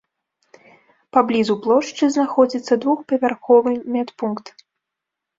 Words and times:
Паблізу 1.17 1.53
плошчы 1.65 2.03
знаходзіцца 2.15 2.77
двухпавярховы 2.85 3.75
медпункт. 3.97 4.45